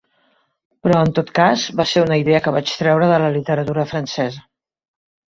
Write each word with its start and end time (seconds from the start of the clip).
Però, 0.85 1.01
en 1.07 1.11
tot 1.17 1.27
cas, 1.39 1.65
va 1.81 1.85
ser 1.91 2.01
una 2.05 2.17
idea 2.21 2.39
que 2.45 2.53
vaig 2.55 2.71
treure 2.79 3.09
de 3.11 3.19
la 3.25 3.29
literatura 3.35 3.85
francesa. 3.93 4.43